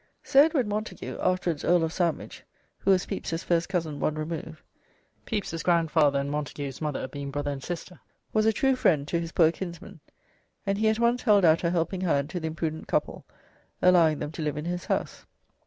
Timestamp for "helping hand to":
11.69-12.39